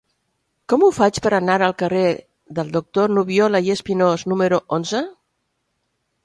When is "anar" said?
1.39-1.57